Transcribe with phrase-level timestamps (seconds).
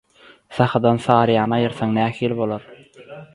[0.59, 2.67] Sahydan «Saryýany» aýyrsaň nähili bolar?